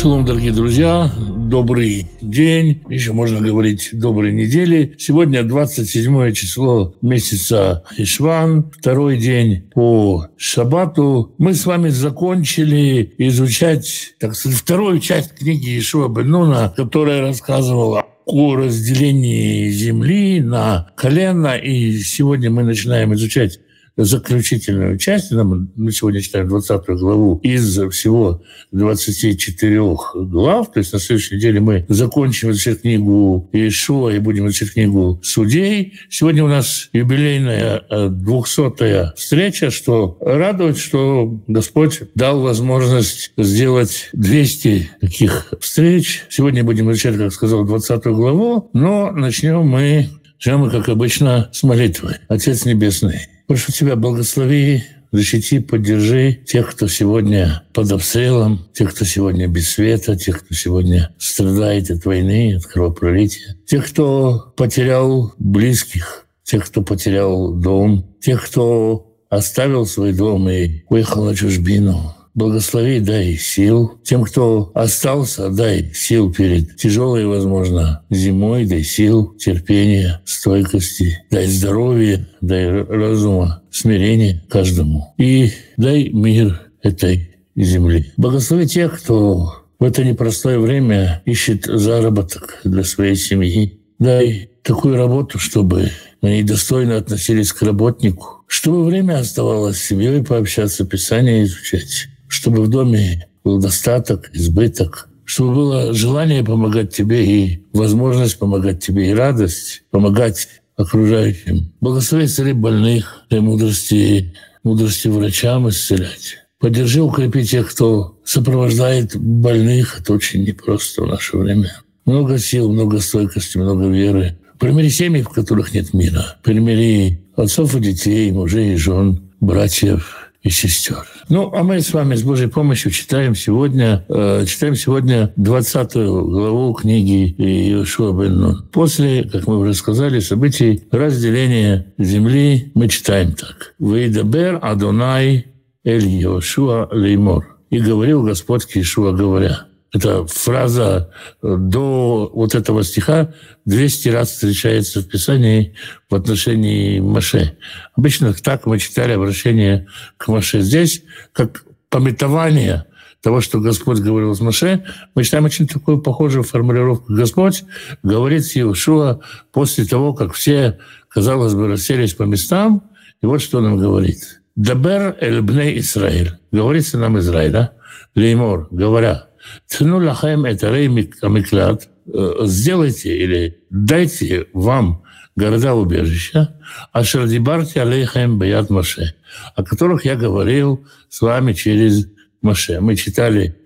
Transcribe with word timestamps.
Шалом, 0.00 0.24
дорогие 0.24 0.52
друзья, 0.52 1.12
добрый 1.36 2.06
день, 2.22 2.80
еще 2.88 3.12
можно 3.12 3.38
говорить 3.38 3.90
доброй 3.92 4.32
недели. 4.32 4.94
Сегодня 4.96 5.42
27 5.42 6.32
число 6.32 6.94
месяца 7.02 7.84
Ишван, 7.98 8.72
второй 8.74 9.18
день 9.18 9.68
по 9.74 10.28
Шабату. 10.38 11.34
Мы 11.36 11.52
с 11.52 11.66
вами 11.66 11.90
закончили 11.90 13.12
изучать, 13.18 14.14
так 14.18 14.34
сказать, 14.34 14.56
вторую 14.56 15.00
часть 15.00 15.34
книги 15.34 15.78
Ишуа 15.78 16.08
Бенуна, 16.08 16.72
которая 16.74 17.20
рассказывала 17.20 18.06
о 18.24 18.54
разделении 18.54 19.68
земли 19.68 20.40
на 20.40 20.90
колено. 20.96 21.58
И 21.58 21.98
сегодня 21.98 22.50
мы 22.50 22.62
начинаем 22.62 23.12
изучать 23.12 23.60
заключительную 24.04 24.98
часть, 24.98 25.32
мы 25.32 25.92
сегодня 25.92 26.20
читаем 26.20 26.48
20 26.48 26.86
главу 26.98 27.38
из 27.42 27.78
всего 27.90 28.42
24 28.72 29.80
глав, 30.14 30.72
то 30.72 30.78
есть 30.78 30.92
на 30.92 30.98
следующей 30.98 31.36
неделе 31.36 31.60
мы 31.60 31.86
закончим 31.88 32.50
изучать 32.50 32.82
книгу 32.82 33.48
Иешуа 33.52 34.10
и 34.10 34.18
будем 34.18 34.46
изучать 34.46 34.72
книгу 34.72 35.20
Судей. 35.22 35.94
Сегодня 36.08 36.44
у 36.44 36.48
нас 36.48 36.88
юбилейная 36.92 37.82
200-я 37.90 39.12
встреча, 39.16 39.70
что 39.70 40.18
радует, 40.20 40.78
что 40.78 41.42
Господь 41.46 42.02
дал 42.14 42.40
возможность 42.40 43.32
сделать 43.36 44.10
200 44.12 44.90
таких 45.00 45.52
встреч. 45.60 46.24
Сегодня 46.28 46.64
будем 46.64 46.90
изучать, 46.90 47.16
как 47.16 47.32
сказал, 47.32 47.64
20 47.64 48.04
главу, 48.06 48.70
но 48.72 49.10
начнем 49.10 49.66
мы 49.66 50.08
мы, 50.46 50.70
как 50.70 50.88
обычно, 50.88 51.50
с 51.52 51.62
молитвы. 51.62 52.16
Отец 52.28 52.64
Небесный, 52.64 53.26
Прошу 53.50 53.72
Тебя, 53.72 53.96
благослови, 53.96 54.82
защити, 55.12 55.60
поддержи 55.60 56.38
тех, 56.46 56.70
кто 56.70 56.86
сегодня 56.86 57.64
под 57.72 57.90
обстрелом, 57.90 58.68
тех, 58.72 58.94
кто 58.94 59.04
сегодня 59.04 59.48
без 59.48 59.70
света, 59.70 60.16
тех, 60.16 60.44
кто 60.44 60.54
сегодня 60.54 61.12
страдает 61.18 61.90
от 61.90 62.04
войны, 62.04 62.54
от 62.54 62.66
кровопролития, 62.66 63.56
тех, 63.66 63.88
кто 63.88 64.54
потерял 64.56 65.34
близких, 65.38 66.26
тех, 66.44 66.64
кто 66.64 66.82
потерял 66.82 67.52
дом, 67.52 68.14
тех, 68.20 68.46
кто 68.46 69.16
оставил 69.28 69.84
свой 69.84 70.12
дом 70.12 70.48
и 70.48 70.84
уехал 70.88 71.24
на 71.24 71.34
чужбину, 71.34 72.14
Благослови, 72.40 73.00
дай 73.00 73.36
сил. 73.36 74.00
Тем, 74.02 74.24
кто 74.24 74.72
остался, 74.74 75.50
дай 75.50 75.92
сил 75.92 76.32
перед 76.32 76.74
тяжелой, 76.74 77.26
возможно, 77.26 78.02
зимой, 78.08 78.64
дай 78.64 78.82
сил, 78.82 79.34
терпения, 79.34 80.22
стойкости, 80.24 81.18
дай 81.30 81.46
здоровья, 81.46 82.26
дай 82.40 82.82
разума, 82.82 83.62
смирения 83.70 84.42
каждому. 84.48 85.12
И 85.18 85.52
дай 85.76 86.08
мир 86.08 86.62
этой 86.82 87.36
земли. 87.56 88.10
Благослови 88.16 88.66
тех, 88.66 89.02
кто 89.02 89.56
в 89.78 89.84
это 89.84 90.02
непростое 90.02 90.58
время 90.58 91.20
ищет 91.26 91.66
заработок 91.66 92.62
для 92.64 92.84
своей 92.84 93.16
семьи. 93.16 93.78
Дай 93.98 94.48
такую 94.62 94.96
работу, 94.96 95.38
чтобы 95.38 95.90
они 96.22 96.42
достойно 96.42 96.96
относились 96.96 97.52
к 97.52 97.60
работнику, 97.60 98.44
чтобы 98.46 98.82
время 98.82 99.18
оставалось 99.18 99.76
с 99.76 99.88
семьей 99.88 100.24
пообщаться, 100.24 100.86
Писание 100.86 101.44
изучать 101.44 102.08
чтобы 102.30 102.62
в 102.62 102.68
доме 102.68 103.26
был 103.44 103.58
достаток, 103.58 104.30
избыток, 104.32 105.08
чтобы 105.24 105.54
было 105.54 105.92
желание 105.92 106.44
помогать 106.44 106.94
тебе 106.94 107.26
и 107.26 107.62
возможность 107.72 108.38
помогать 108.38 108.84
тебе, 108.84 109.10
и 109.10 109.14
радость 109.14 109.82
помогать 109.90 110.48
окружающим. 110.76 111.72
Благослови 111.80 112.26
цари 112.26 112.52
больных, 112.52 113.24
дай 113.30 113.40
мудрости, 113.40 114.34
мудрости 114.62 115.08
врачам 115.08 115.68
исцелять. 115.68 116.38
Поддержи, 116.58 117.02
укрепи 117.02 117.44
тех, 117.44 117.70
кто 117.70 118.18
сопровождает 118.24 119.16
больных. 119.16 120.00
Это 120.00 120.12
очень 120.12 120.44
непросто 120.44 121.02
в 121.02 121.06
наше 121.08 121.36
время. 121.36 121.80
Много 122.04 122.38
сил, 122.38 122.70
много 122.70 123.00
стойкости, 123.00 123.58
много 123.58 123.88
веры. 123.88 124.38
Примери 124.58 124.90
семьи, 124.90 125.22
в 125.22 125.30
которых 125.30 125.74
нет 125.74 125.94
мира. 125.94 126.36
Примери 126.42 127.20
отцов 127.34 127.74
и 127.74 127.80
детей, 127.80 128.30
мужей 128.30 128.74
и 128.74 128.76
жен, 128.76 129.30
братьев, 129.40 130.30
и 130.42 130.50
сестер. 130.50 131.06
Ну, 131.30 131.48
а 131.54 131.62
мы 131.62 131.80
с 131.80 131.92
вами 131.92 132.16
с 132.16 132.24
Божьей 132.24 132.48
помощью 132.48 132.90
читаем 132.90 133.36
сегодня, 133.36 134.04
э, 134.08 134.44
читаем 134.48 134.74
сегодня 134.74 135.32
20 135.36 135.94
главу 135.94 136.74
книги 136.74 137.32
Иешуа 137.38 138.12
бен. 138.12 138.68
После, 138.72 139.22
как 139.22 139.46
мы 139.46 139.58
уже 139.58 139.74
сказали, 139.74 140.18
событий 140.18 140.82
разделения 140.90 141.94
земли 141.98 142.72
мы 142.74 142.88
читаем 142.88 143.34
так. 143.34 143.74
«Вейдабер 143.78 144.58
Адонай 144.60 145.46
Эль 145.84 146.08
Йошуа 146.08 146.88
Леймор». 146.90 147.58
И 147.70 147.78
говорил 147.78 148.24
Господь 148.24 148.64
к 148.64 148.74
Иешуа, 148.74 149.12
говоря– 149.12 149.66
эта 149.92 150.24
фраза 150.26 151.10
э, 151.42 151.56
до 151.58 152.30
вот 152.32 152.54
этого 152.54 152.84
стиха 152.84 153.34
200 153.64 154.08
раз 154.08 154.30
встречается 154.30 155.00
в 155.00 155.08
Писании 155.08 155.74
в 156.08 156.14
отношении 156.14 157.00
Маше. 157.00 157.56
Обычно 157.96 158.32
так 158.34 158.66
мы 158.66 158.78
читали 158.78 159.12
обращение 159.12 159.88
к 160.16 160.28
Маше. 160.28 160.60
Здесь, 160.60 161.02
как 161.32 161.64
пометование 161.88 162.86
того, 163.20 163.40
что 163.40 163.60
Господь 163.60 163.98
говорил 163.98 164.34
с 164.34 164.40
Маше, 164.40 164.84
мы 165.14 165.24
читаем 165.24 165.44
очень 165.44 165.66
такую 165.66 166.00
похожую 166.00 166.44
формулировку. 166.44 167.12
Господь 167.12 167.64
говорит 168.02 168.44
с 168.44 168.54
Иешуа 168.54 169.20
после 169.52 169.84
того, 169.84 170.14
как 170.14 170.34
все, 170.34 170.78
казалось 171.08 171.54
бы, 171.54 171.66
расселись 171.66 172.14
по 172.14 172.22
местам, 172.22 172.84
и 173.22 173.26
вот 173.26 173.42
что 173.42 173.58
он 173.58 173.66
им 173.66 173.76
говорит. 173.76 174.40
«Дабер 174.56 175.16
эль 175.20 175.40
бней 175.42 175.78
Исраиль». 175.80 176.38
Говорится 176.52 176.98
нам 176.98 177.18
Израиль, 177.18 177.52
да? 177.52 177.72
Леймор, 178.14 178.68
говоря– 178.70 179.26
Тну 179.68 179.98
лахем 179.98 180.44
это 180.44 180.70
миклад, 180.88 181.88
сделайте 182.06 183.16
или 183.16 183.58
дайте 183.70 184.46
вам 184.52 185.02
города-убежища, 185.36 186.56
а 186.92 187.04
шардибарти 187.04 187.78
алейхем 187.78 188.38
баят 188.38 188.70
Маше, 188.70 189.14
о 189.54 189.64
которых 189.64 190.04
я 190.04 190.16
говорил 190.16 190.86
с 191.08 191.20
вами 191.20 191.52
через 191.52 192.08
Маше. 192.42 192.80
Мы 192.80 192.96
читали 192.96 193.56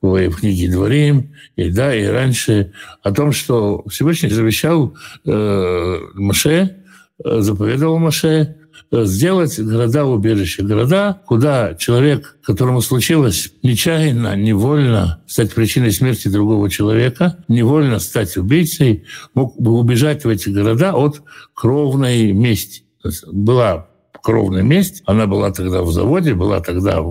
в 0.00 0.30
книге 0.32 0.70
Дворим, 0.70 1.34
и 1.56 1.70
да, 1.70 1.94
и 1.94 2.04
раньше, 2.04 2.72
о 3.02 3.10
том, 3.10 3.32
что 3.32 3.82
Всевышний 3.88 4.28
завещал 4.28 4.94
э, 5.24 5.98
Маше, 6.14 6.76
заповедовал 7.18 7.98
Маше, 7.98 8.56
сделать 8.90 9.58
города-убежища. 9.58 10.62
Города, 10.62 11.20
куда 11.26 11.74
человек, 11.74 12.38
которому 12.42 12.80
случилось 12.80 13.52
нечаянно, 13.62 14.36
невольно 14.36 15.22
стать 15.26 15.54
причиной 15.54 15.92
смерти 15.92 16.28
другого 16.28 16.70
человека, 16.70 17.38
невольно 17.48 17.98
стать 17.98 18.36
убийцей, 18.36 19.04
мог 19.34 19.60
бы 19.60 19.72
убежать 19.72 20.24
в 20.24 20.28
эти 20.28 20.48
города 20.48 20.92
от 20.94 21.22
кровной 21.54 22.32
мести. 22.32 22.84
Была 23.26 23.88
кровная 24.22 24.62
месть, 24.62 25.02
она 25.06 25.26
была 25.26 25.50
тогда 25.52 25.82
в 25.82 25.92
заводе, 25.92 26.34
была 26.34 26.60
тогда 26.60 27.02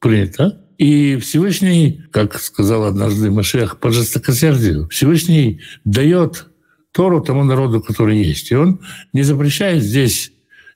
принята. 0.00 0.60
И 0.76 1.16
Всевышний, 1.16 2.02
как 2.12 2.38
сказал 2.38 2.84
однажды 2.84 3.30
Машех 3.30 3.78
по 3.78 3.90
жестокосердию, 3.90 4.88
Всевышний 4.88 5.60
дает 5.84 6.46
Тору 6.92 7.20
тому 7.20 7.44
народу, 7.44 7.80
который 7.80 8.18
есть. 8.22 8.50
И 8.50 8.56
он 8.56 8.80
не 9.12 9.22
запрещает 9.22 9.82
здесь 9.82 10.32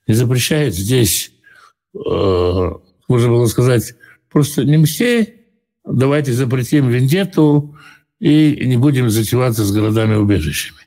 не 0.06 0.14
запрещает 0.14 0.74
здесь, 0.74 1.32
э, 1.94 2.70
можно 3.08 3.28
было 3.28 3.46
сказать, 3.46 3.94
просто 4.30 4.64
не 4.64 4.78
мстей, 4.78 5.46
давайте 5.84 6.32
запретим 6.32 6.88
вендетту 6.88 7.76
и 8.20 8.66
не 8.66 8.76
будем 8.76 9.10
затеваться 9.10 9.64
с 9.64 9.72
городами-убежищами. 9.72 10.80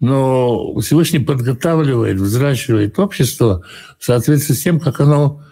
Но 0.00 0.78
Всевышний 0.80 1.20
подготавливает, 1.20 2.18
взращивает 2.18 2.98
общество 2.98 3.64
в 3.98 4.04
соответствии 4.04 4.54
с 4.54 4.62
тем, 4.62 4.80
как 4.80 5.00
оно, 5.00 5.42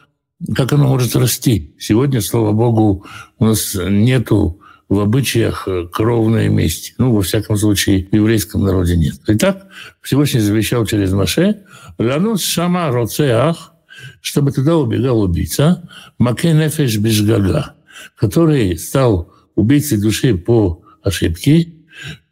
как 0.54 0.72
оно 0.72 0.88
может 0.88 1.14
расти. 1.16 1.74
Сегодня, 1.78 2.20
слава 2.20 2.52
богу, 2.52 3.06
у 3.38 3.46
нас 3.46 3.74
нету 3.74 4.61
в 4.92 5.00
обычаях 5.00 5.66
кровной 5.90 6.48
мести. 6.50 6.94
Ну, 6.98 7.14
во 7.14 7.22
всяком 7.22 7.56
случае, 7.56 8.08
в 8.12 8.14
еврейском 8.14 8.62
народе 8.62 8.94
нет. 8.94 9.14
Итак, 9.26 9.66
Всевышний 10.02 10.40
завещал 10.40 10.84
через 10.84 11.12
Маше, 11.14 11.62
«Ланус 11.96 12.44
шама 12.44 12.90
роцеах», 12.90 13.72
чтобы 14.20 14.52
туда 14.52 14.76
убегал 14.76 15.22
убийца, 15.22 15.88
Маке 16.18 16.52
нефеш 16.52 16.98
бешгага, 16.98 17.74
который 18.18 18.76
стал 18.76 19.32
убийцей 19.54 19.96
души 19.96 20.36
по 20.36 20.82
ошибке, 21.02 21.72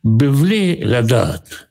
бевли 0.03 0.83
ладат, 0.85 1.71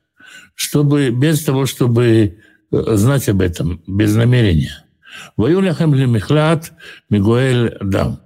чтобы 0.56 1.12
без 1.12 1.44
того, 1.44 1.68
чтобы 1.68 2.40
знать 2.72 3.30
об 3.30 3.42
этом, 3.42 3.84
без 3.86 4.16
намерения. 4.16 4.86
Ваюляхам 5.38 5.94
лемихлат 5.94 6.72
мигуэль 7.12 7.78
дам. 7.80 8.22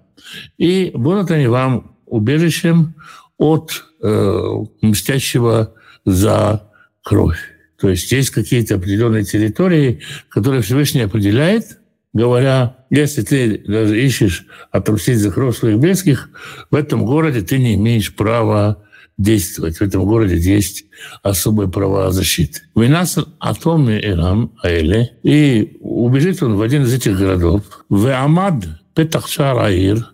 И 0.58 0.92
будут 0.94 1.30
они 1.30 1.48
вам 1.48 1.93
убежищем 2.14 2.96
от 3.38 3.84
э, 4.02 4.50
мстящего 4.82 5.74
за 6.06 6.70
кровь. 7.04 7.40
То 7.80 7.90
есть 7.90 8.12
есть 8.12 8.30
какие-то 8.30 8.76
определенные 8.76 9.24
территории, 9.24 10.02
которые 10.30 10.62
Всевышний 10.62 11.02
определяет 11.02 11.80
говоря, 12.14 12.78
если 12.90 13.24
ты 13.24 13.64
даже 13.68 14.00
ищешь 14.02 14.46
отомстить 14.72 15.18
за 15.18 15.32
кровь 15.32 15.58
своих 15.58 15.80
близких, 15.80 16.30
в 16.70 16.76
этом 16.76 17.06
городе 17.06 17.42
ты 17.42 17.58
не 17.58 17.74
имеешь 17.74 18.16
права 18.16 18.84
действовать. 19.18 19.78
В 19.78 19.82
этом 19.82 20.06
городе 20.06 20.38
есть 20.38 20.86
особые 21.22 21.70
права 21.70 22.12
защиты. 22.12 22.62
Винас 22.76 23.18
атоми 23.40 24.00
Ирам 24.00 24.54
Аэле, 24.62 25.14
и 25.24 25.78
убежит 25.82 26.42
он 26.44 26.56
в 26.56 26.62
один 26.62 26.84
из 26.84 26.94
этих 26.94 27.18
городов, 27.18 27.64
в 27.90 28.08
Амад 28.08 28.66
Петахшар 28.96 29.58
Аир, 29.60 30.13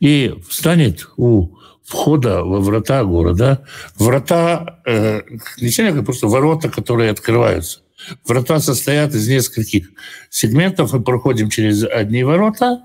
и 0.00 0.34
встанет 0.48 1.08
у 1.16 1.56
входа 1.84 2.42
во 2.42 2.60
врата 2.60 3.04
города. 3.04 3.64
Врата, 3.96 4.80
э, 4.86 5.22
не 5.60 5.70
как 5.70 6.04
просто 6.04 6.26
ворота, 6.26 6.68
которые 6.68 7.10
открываются. 7.10 7.80
Врата 8.26 8.60
состоят 8.60 9.14
из 9.14 9.28
нескольких 9.28 9.90
сегментов. 10.30 10.92
Мы 10.92 11.02
проходим 11.02 11.50
через 11.50 11.84
одни 11.84 12.24
ворота, 12.24 12.82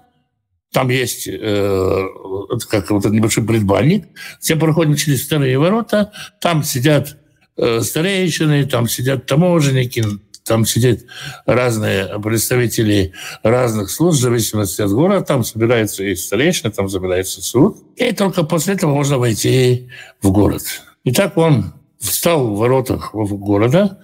там 0.71 0.89
есть 0.89 1.27
э, 1.27 2.05
как 2.69 2.91
вот 2.91 3.05
небольшой 3.05 3.45
предбанник. 3.45 4.05
Все 4.39 4.55
проходим 4.55 4.95
через 4.95 5.25
вторые 5.25 5.57
ворота. 5.57 6.11
Там 6.41 6.63
сидят 6.63 7.17
э, 7.55 7.81
старейшины, 7.81 8.65
там 8.65 8.87
сидят 8.87 9.25
таможенники, 9.25 10.03
там 10.47 10.65
сидят 10.65 10.99
разные 11.45 12.19
представители 12.19 13.13
разных 13.44 13.89
служб, 13.91 14.19
в 14.19 14.21
зависимости 14.21 14.81
от 14.81 14.91
города. 14.91 15.23
Там 15.23 15.44
собирается 15.44 16.03
и 16.03 16.15
старейшина, 16.15 16.71
там 16.71 16.89
собирается 16.89 17.41
суд. 17.41 17.77
И 17.95 18.11
только 18.13 18.44
после 18.44 18.75
этого 18.75 18.94
можно 18.94 19.17
войти 19.17 19.89
в 20.21 20.31
город. 20.31 20.63
И 21.03 21.11
так 21.11 21.38
он 21.38 21.73
встал 21.99 22.47
в 22.47 22.57
воротах 22.57 23.13
города, 23.13 23.99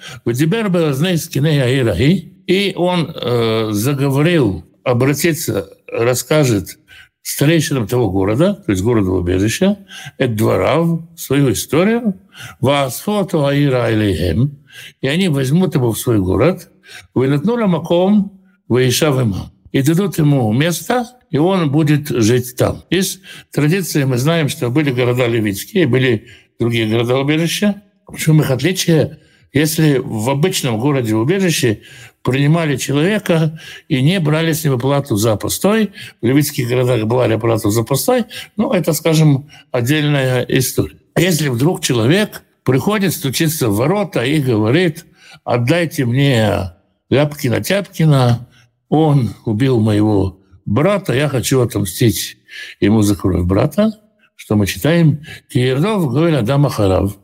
и 2.45 2.74
он 2.75 3.16
э, 3.16 3.69
заговорил 3.72 4.66
обратиться, 4.84 5.69
расскажет 5.88 6.78
старейшинам 7.22 7.88
того 7.88 8.12
города, 8.12 8.56
то 8.56 8.72
есть 8.72 8.84
города-убежища, 8.84 9.78
это 10.18 10.34
дворав, 10.34 11.00
свою 11.16 11.54
историю, 11.54 12.19
«Ваасфоту 12.60 13.45
аира 13.45 13.94
илейхем», 13.94 14.62
и 15.02 15.08
они 15.08 15.30
возьмут 15.30 15.75
его 15.75 15.92
в 15.92 16.00
свой 16.00 16.20
город, 16.20 16.70
«Вынатнула 17.14 17.68
маком 17.68 18.42
имам», 18.70 19.52
и 19.72 19.81
дадут 19.81 20.18
ему 20.20 20.54
место, 20.54 21.08
и 21.31 21.38
он 21.38 21.72
будет 21.72 22.08
жить 22.10 22.56
там. 22.56 22.84
Из 22.90 23.20
традиции 23.52 24.04
мы 24.04 24.18
знаем, 24.18 24.48
что 24.48 24.70
были 24.70 24.92
города 24.92 25.28
левитские, 25.28 25.88
были 25.88 26.28
другие 26.60 26.88
города-убежища. 26.88 27.81
В 28.08 28.18
чем 28.18 28.40
их 28.42 28.52
отличие? 28.52 29.18
Если 29.52 30.00
в 30.04 30.30
обычном 30.30 30.80
городе-убежище 30.80 31.81
принимали 32.22 32.78
человека 32.78 33.60
и 33.88 34.02
не 34.02 34.19
брали 34.19 34.54
с 34.54 34.64
него 34.64 34.78
плату 34.78 35.16
за 35.16 35.36
постой, 35.36 35.92
в 36.22 36.26
левитских 36.26 36.68
городах 36.68 37.06
брали 37.06 37.36
плату 37.36 37.69
за 37.69 37.84
постой, 37.84 38.26
ну, 38.56 38.72
это, 38.72 38.94
скажем, 38.94 39.50
отдельная 39.72 40.44
история. 40.48 40.98
Если 41.18 41.50
вдруг 41.50 41.81
человек 41.81 42.44
приходит, 42.63 43.13
стучится 43.13 43.69
в 43.69 43.75
ворота 43.75 44.24
и 44.24 44.39
говорит, 44.39 45.06
отдайте 45.44 46.06
мне 46.06 46.74
Ляпкина-Тяпкина, 47.10 48.48
он 48.89 49.33
убил 49.45 49.80
моего 49.80 50.39
брата, 50.65 51.13
я 51.13 51.27
хочу 51.30 51.62
отомстить 51.62 52.38
ему 52.80 53.01
за 53.01 53.15
кровь 53.15 53.45
брата, 53.45 53.92
что 54.36 54.56
мы 54.56 54.68
читаем, 54.68 55.21
Киердов 55.50 56.12
говорит 56.12 56.39
Адама 56.39 56.69
Харав– 56.69 57.18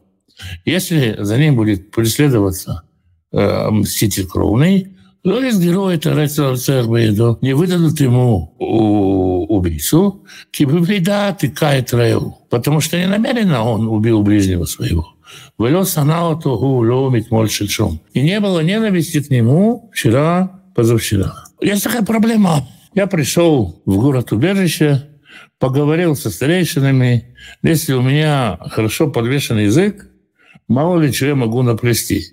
если 0.65 1.15
за 1.19 1.37
ним 1.37 1.55
будет 1.55 1.91
преследоваться 1.91 2.83
э, 3.31 3.69
мститель 3.69 4.27
кровный, 4.27 4.95
то 5.23 5.43
из 5.43 5.59
героя 5.59 5.97
Тарецбейду 5.97 7.39
не 7.41 7.53
выдадут 7.53 7.99
ему 7.99 8.55
убийцу, 8.57 10.25
кибеда 10.51 11.35
тыкает 11.37 11.93
раю, 11.93 12.37
потому 12.49 12.79
что 12.79 12.97
не 12.97 13.07
намеренно 13.07 13.63
он 13.63 13.87
убил 13.87 14.21
ближнего 14.21 14.63
своего. 14.65 15.15
Велес 15.57 15.97
анауту 15.97 16.51
ломит 16.51 17.31
мольшельшом. 17.31 17.99
И 18.13 18.21
не 18.21 18.39
было 18.39 18.61
ненависти 18.61 19.21
к 19.21 19.29
нему 19.29 19.89
вчера, 19.93 20.61
позавчера. 20.75 21.33
Есть 21.61 21.83
такая 21.83 22.03
проблема. 22.03 22.67
Я 22.93 23.07
пришел 23.07 23.81
в 23.85 23.97
город-убежище, 23.97 25.07
поговорил 25.59 26.15
со 26.15 26.29
старейшинами. 26.29 27.35
Если 27.61 27.93
у 27.93 28.01
меня 28.01 28.57
хорошо 28.71 29.09
подвешен 29.11 29.59
язык, 29.59 30.09
Мало 30.69 30.99
ли 30.99 31.11
чего 31.11 31.29
я 31.29 31.35
могу 31.35 31.63
наплести. 31.63 32.27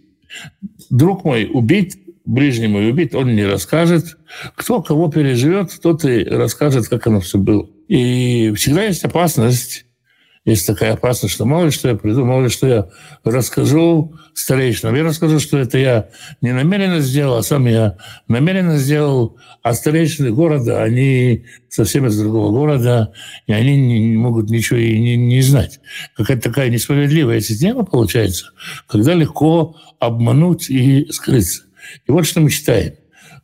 Друг 0.90 1.24
мой 1.24 1.50
убит, 1.50 1.94
ближний 2.26 2.68
мой 2.68 2.90
убит, 2.90 3.14
он 3.14 3.34
не 3.34 3.44
расскажет. 3.46 4.18
Кто 4.54 4.82
кого 4.82 5.10
переживет, 5.10 5.72
тот 5.82 6.04
и 6.04 6.22
расскажет, 6.22 6.86
как 6.88 7.06
оно 7.06 7.20
все 7.20 7.38
было. 7.38 7.66
И 7.88 8.52
всегда 8.54 8.84
есть 8.84 9.04
опасность 9.04 9.85
есть 10.46 10.64
такая 10.64 10.92
опасность, 10.92 11.34
что 11.34 11.44
мало 11.44 11.64
ли 11.66 11.70
что 11.72 11.88
я 11.88 11.96
приду, 11.96 12.24
мало 12.24 12.44
ли 12.44 12.48
что 12.48 12.68
я 12.68 12.88
расскажу 13.24 14.14
старейшинам. 14.32 14.94
Я 14.94 15.02
расскажу, 15.02 15.40
что 15.40 15.58
это 15.58 15.76
я 15.76 16.08
не 16.40 16.52
намеренно 16.52 17.00
сделал, 17.00 17.38
а 17.38 17.42
сам 17.42 17.66
я 17.66 17.96
намеренно 18.28 18.78
сделал. 18.78 19.36
А 19.62 19.74
старейшины 19.74 20.30
города, 20.30 20.84
они 20.84 21.46
совсем 21.68 22.06
из 22.06 22.16
другого 22.16 22.52
города, 22.52 23.12
и 23.48 23.52
они 23.52 23.76
не 23.76 24.16
могут 24.16 24.48
ничего 24.48 24.78
и 24.78 24.96
не, 24.96 25.16
не 25.16 25.42
знать. 25.42 25.80
Какая-то 26.16 26.42
такая 26.44 26.70
несправедливая 26.70 27.40
система 27.40 27.84
получается, 27.84 28.52
когда 28.86 29.14
легко 29.14 29.74
обмануть 29.98 30.70
и 30.70 31.08
скрыться. 31.10 31.64
И 32.06 32.12
вот 32.12 32.24
что 32.24 32.40
мы 32.40 32.50
читаем. 32.50 32.94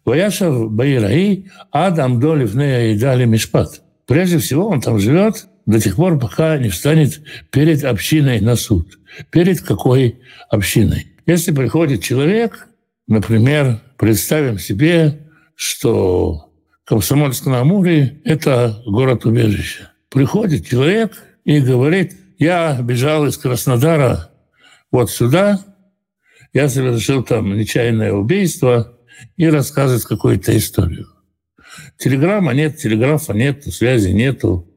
Ваяшав 0.04 0.70
Баираи, 0.70 1.50
Адам 1.72 2.20
Долев 2.20 2.54
Нея 2.54 2.92
и 2.92 2.98
Дали 2.98 3.24
Мишпат. 3.24 3.82
Прежде 4.06 4.38
всего, 4.38 4.68
он 4.68 4.80
там 4.80 5.00
живет– 5.00 5.46
до 5.66 5.80
тех 5.80 5.96
пор, 5.96 6.18
пока 6.18 6.58
не 6.58 6.68
встанет 6.68 7.20
перед 7.50 7.84
общиной 7.84 8.40
на 8.40 8.56
суд. 8.56 8.98
Перед 9.30 9.60
какой 9.60 10.20
общиной? 10.50 11.08
Если 11.26 11.52
приходит 11.52 12.02
человек, 12.02 12.68
например, 13.06 13.80
представим 13.96 14.58
себе, 14.58 15.18
что 15.54 16.52
Комсомольск 16.84 17.46
на 17.46 17.60
Амуре– 17.60 18.20
это 18.24 18.82
город-убежище. 18.86 19.88
Приходит 20.10 20.66
человек 20.66 21.22
и 21.44 21.60
говорит, 21.60 22.16
я 22.38 22.78
бежал 22.82 23.26
из 23.26 23.38
Краснодара 23.38 24.30
вот 24.90 25.10
сюда, 25.10 25.60
я 26.52 26.68
совершил 26.68 27.22
там 27.22 27.56
нечаянное 27.56 28.12
убийство 28.12 28.98
и 29.36 29.48
рассказывает 29.48 30.04
какую-то 30.04 30.56
историю. 30.56 31.06
Телеграмма 31.96 32.52
нет, 32.52 32.76
телеграфа 32.76 33.32
нет, 33.32 33.64
связи 33.64 34.10
нету 34.10 34.68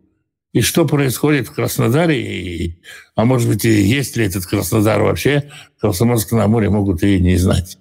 и 0.55 0.61
что 0.61 0.85
происходит 0.85 1.49
в 1.49 1.53
Краснодаре, 1.53 2.21
и, 2.21 2.79
а 3.13 3.25
может 3.25 3.49
быть, 3.49 3.65
и 3.65 3.69
есть 3.69 4.15
ли 4.15 4.25
этот 4.25 4.45
Краснодар 4.45 5.01
вообще, 5.01 5.51
Комсомольск 5.81 6.31
на 6.31 6.47
море 6.47 6.69
могут 6.69 7.03
и 7.03 7.19
не 7.19 7.35
знать. 7.35 7.77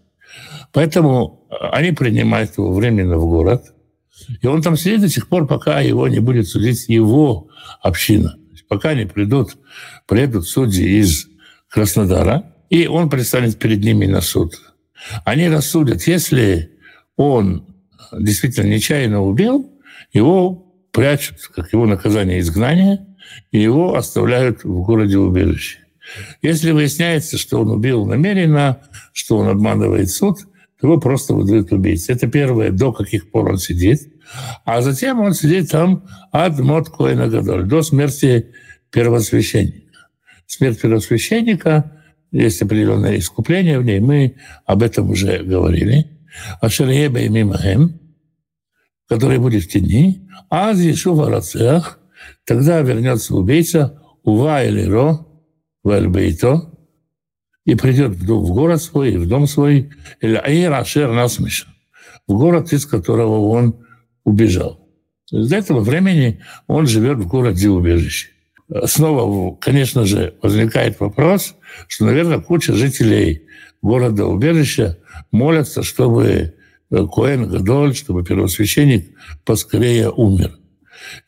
Поэтому 0.72 1.46
они 1.70 1.92
принимают 1.92 2.58
его 2.58 2.74
временно 2.74 3.16
в 3.16 3.26
город, 3.26 3.72
и 4.42 4.48
он 4.48 4.60
там 4.60 4.76
сидит 4.76 5.02
до 5.02 5.08
сих 5.08 5.28
пор, 5.28 5.46
пока 5.46 5.78
его 5.82 6.08
не 6.08 6.18
будет 6.18 6.48
судить 6.48 6.88
его 6.88 7.46
община. 7.80 8.36
Пока 8.68 8.94
не 8.94 9.06
придут, 9.06 9.56
приедут 10.08 10.48
судьи 10.48 10.98
из 10.98 11.28
Краснодара, 11.68 12.56
и 12.70 12.88
он 12.88 13.08
предстанет 13.08 13.56
перед 13.56 13.84
ними 13.84 14.06
на 14.06 14.20
суд. 14.20 14.60
Они 15.24 15.48
рассудят, 15.48 16.02
если 16.08 16.72
он 17.14 17.68
действительно 18.10 18.66
нечаянно 18.66 19.22
убил, 19.22 19.70
его 20.12 20.63
прячут, 20.94 21.38
как 21.54 21.72
его 21.72 21.86
наказание 21.86 22.38
изгнания, 22.38 23.04
и 23.50 23.60
его 23.60 23.96
оставляют 23.96 24.64
в 24.64 24.82
городе 24.84 25.18
убежище. 25.18 25.80
Если 26.40 26.70
выясняется, 26.70 27.36
что 27.36 27.60
он 27.60 27.70
убил 27.70 28.06
намеренно, 28.06 28.78
что 29.12 29.38
он 29.38 29.48
обманывает 29.48 30.08
суд, 30.08 30.38
то 30.80 30.86
его 30.86 31.00
просто 31.00 31.34
выдают 31.34 31.72
убийц. 31.72 32.08
Это 32.08 32.28
первое, 32.28 32.70
до 32.70 32.92
каких 32.92 33.30
пор 33.30 33.50
он 33.50 33.58
сидит. 33.58 34.02
А 34.64 34.82
затем 34.82 35.20
он 35.20 35.34
сидит 35.34 35.70
там 35.70 36.06
от 36.30 36.58
мот 36.60 36.90
Коэна 36.90 37.28
Гадоль, 37.28 37.64
до 37.64 37.82
смерти 37.82 38.52
первосвященника. 38.90 40.08
Смерть 40.46 40.80
первосвященника, 40.80 41.90
есть 42.30 42.62
определенное 42.62 43.18
искупление 43.18 43.80
в 43.80 43.84
ней, 43.84 43.98
мы 43.98 44.36
об 44.64 44.82
этом 44.82 45.10
уже 45.10 45.38
говорили. 45.38 46.06
А 46.60 46.68
Шарьеба 46.68 47.20
и 47.20 47.28
Мимахем, 47.28 47.98
который 49.08 49.38
будет 49.38 49.64
в 49.64 49.68
те 49.68 49.80
дни, 49.80 50.23
а 50.50 50.74
Зишува 50.74 51.30
Рацех, 51.30 51.98
тогда 52.44 52.80
вернется 52.80 53.34
убийца, 53.34 54.00
Ува 54.22 54.64
или 54.64 54.84
Ро, 54.84 55.26
Вальбейто, 55.82 56.70
и 57.64 57.74
придет 57.74 58.12
в 58.16 58.52
город 58.52 58.82
свой, 58.82 59.16
в 59.16 59.26
дом 59.26 59.46
свой, 59.46 59.90
или 60.20 60.36
Аир 60.36 60.72
Ашер 60.72 61.12
Насмиша, 61.12 61.66
в 62.26 62.34
город, 62.34 62.72
из 62.72 62.86
которого 62.86 63.48
он 63.48 63.84
убежал. 64.24 64.88
С 65.30 65.52
этого 65.52 65.80
времени 65.80 66.40
он 66.66 66.86
живет 66.86 67.18
в 67.18 67.26
городе 67.26 67.68
убежище. 67.68 68.28
Снова, 68.84 69.54
конечно 69.56 70.04
же, 70.04 70.34
возникает 70.42 71.00
вопрос, 71.00 71.54
что, 71.86 72.06
наверное, 72.06 72.40
куча 72.40 72.72
жителей 72.72 73.46
города 73.82 74.26
убежища 74.26 74.98
молятся, 75.30 75.82
чтобы 75.82 76.54
Коэн 76.90 77.48
Гадоль, 77.48 77.94
чтобы 77.94 78.24
первосвященник 78.24 79.10
поскорее 79.44 80.10
умер. 80.10 80.58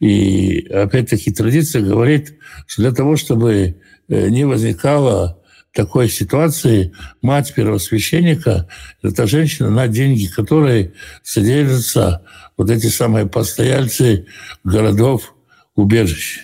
И 0.01 0.67
опять-таки 0.69 1.33
традиция 1.33 1.83
говорит, 1.83 2.39
что 2.67 2.83
для 2.83 2.93
того, 2.93 3.17
чтобы 3.17 3.81
не 4.09 4.45
возникало 4.45 5.43
такой 5.75 6.09
ситуации 6.09 6.93
мать 7.21 7.53
первосвященника– 7.55 8.69
это 9.03 9.27
женщина, 9.27 9.69
на 9.69 9.89
деньги 9.89 10.27
которой 10.27 10.95
содержатся 11.23 12.23
вот 12.57 12.71
эти 12.71 12.87
самые 12.87 13.27
постояльцы 13.27 14.27
городов 14.65 15.35
убежищ. 15.75 16.41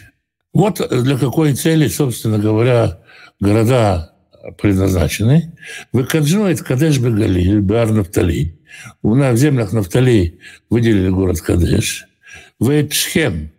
Вот 0.53 0.87
для 0.91 1.17
какой 1.17 1.55
цели, 1.55 1.89
собственно 1.89 2.39
говоря, 2.39 3.01
города 3.41 4.13
предназначены. 4.61 5.55
Выкаджует 5.93 6.61
Кадеш 6.61 6.99
Бегалиль, 6.99 7.61
Бар 7.61 7.91
Нафтали. 7.91 8.59
У 9.03 9.15
в 9.15 9.37
землях 9.37 9.73
Нафтали 9.73 10.39
выделили 10.71 11.09
город 11.09 11.41
Кадеш. 11.41 12.07
Вейт 12.61 12.93
Шхем, 12.93 13.51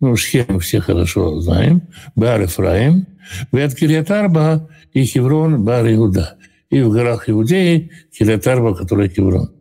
ну, 0.00 0.16
Шхем 0.16 0.60
все 0.60 0.80
хорошо 0.80 1.40
знаем, 1.40 1.82
Бар 2.14 2.42
Ефраим, 2.42 3.06
Вейт 3.52 3.74
Кириатарба 3.74 4.68
и 4.92 5.04
Хеврон, 5.04 5.64
Бар 5.64 5.86
Иуда. 5.92 6.36
И 6.70 6.80
в 6.80 6.90
горах 6.90 7.28
Иудеи 7.28 7.90
Кириатарба, 8.16 8.74
который 8.74 9.08
Хеврон. 9.08 9.52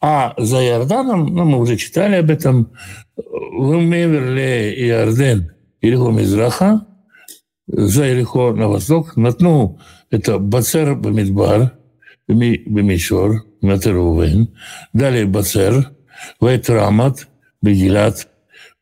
А 0.00 0.34
за 0.36 0.62
Иорданом, 0.62 1.34
ну, 1.34 1.44
мы 1.44 1.58
уже 1.58 1.76
читали 1.76 2.16
об 2.16 2.30
этом, 2.30 2.72
в 3.16 3.80
Меверле 3.80 4.74
Иорден, 4.88 5.52
Ирихо 5.80 6.10
Мизраха, 6.10 6.86
за 7.66 8.12
Ирихо 8.12 8.52
на 8.52 8.68
восток, 8.68 9.16
Натну– 9.16 9.80
это 10.10 10.38
Бацер 10.38 10.94
Бамидбар, 10.94 11.72
Бемишор, 12.28 13.44
Матерувен, 13.66 14.48
далее 14.92 15.26
Бацер, 15.26 15.90
Вайт 16.40 16.70
Рамат, 16.70 17.28
Бегилат, 17.62 18.28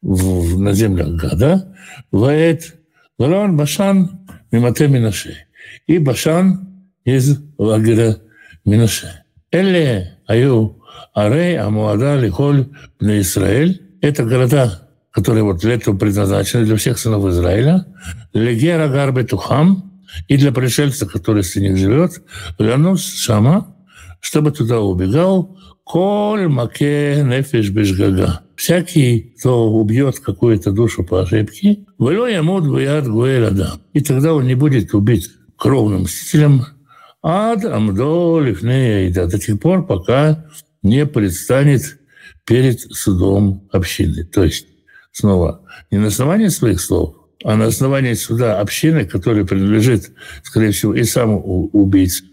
на 0.03 0.73
землях 0.73 1.09
Гада, 1.21 1.75
Вайт 2.11 2.75
Галон 3.19 3.57
Башан, 3.57 4.21
Мимате 4.53 4.89
Минаше. 4.89 5.47
И 5.87 5.99
Башан 5.99 6.69
из 7.05 7.39
лагеря 7.59 8.17
Минаше. 8.65 9.25
Эле 9.51 10.19
Аю 10.27 10.83
Арей, 11.13 11.59
Амуада, 11.59 12.17
Лихоль, 12.17 12.69
на 13.01 13.21
Израиль. 13.21 13.83
Это 14.01 14.25
города, 14.25 14.89
которые 15.11 15.45
вот 15.45 15.65
этого 15.65 15.97
предназначены 15.97 16.65
для 16.65 16.77
всех 16.77 16.99
сынов 16.99 17.25
Израиля. 17.27 17.87
Легера 18.33 18.89
Гарбе 18.89 19.25
Тухам 19.25 20.03
и 20.29 20.37
для 20.37 20.53
пришельца, 20.53 21.07
который 21.07 21.45
с 21.45 21.57
них 21.57 21.77
живет. 21.77 22.23
Лянус 22.59 23.15
Шама, 23.15 23.74
чтобы 24.25 24.53
туда 24.53 24.81
убегал 24.81 25.57
Коль 25.85 26.49
маке 26.49 27.23
нефиш 27.23 27.69
бешгага. 27.69 28.41
Всякий, 28.57 29.35
кто 29.39 29.71
убьет 29.71 30.19
какую-то 30.19 30.73
душу 30.73 31.05
по 31.05 31.21
ошибке, 31.23 31.85
вело 31.99 32.27
ямут 32.27 32.67
буят 32.67 33.07
гуэлада. 33.07 33.75
И 33.93 34.01
тогда 34.01 34.33
он 34.33 34.47
не 34.47 34.55
будет 34.55 34.95
убить 34.95 35.29
кровным 35.59 36.03
мстителем, 36.03 36.65
ад 37.23 37.67
амдо 37.67 38.41
лифнея 38.41 39.13
до 39.13 39.39
тех 39.39 39.61
пор, 39.61 39.87
пока 39.87 40.47
не 40.83 41.05
предстанет 41.05 41.99
перед 42.47 42.81
судом 42.81 43.69
общины. 43.71 44.25
То 44.25 44.45
есть, 44.45 44.67
снова, 45.13 45.61
не 45.91 45.99
на 45.99 46.07
основании 46.07 46.49
своих 46.49 46.81
слов, 46.81 47.15
а 47.45 47.57
на 47.57 47.67
основании 47.67 48.15
суда 48.15 48.59
общины, 48.59 49.05
которой 49.05 49.45
принадлежит, 49.45 50.13
скорее 50.43 50.71
всего, 50.71 50.95
и 50.95 51.05
сам 51.05 51.39
убийца, 51.45 52.25